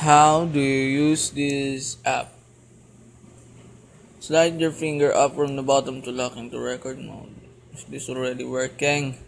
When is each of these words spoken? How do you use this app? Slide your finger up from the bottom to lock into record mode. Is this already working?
How 0.00 0.48
do 0.48 0.56
you 0.56 1.12
use 1.12 1.28
this 1.28 2.00
app? 2.08 2.32
Slide 4.24 4.56
your 4.56 4.72
finger 4.72 5.12
up 5.12 5.36
from 5.36 5.56
the 5.56 5.62
bottom 5.62 6.00
to 6.00 6.10
lock 6.10 6.40
into 6.40 6.56
record 6.56 6.96
mode. 6.96 7.28
Is 7.76 7.84
this 7.84 8.08
already 8.08 8.48
working? 8.48 9.20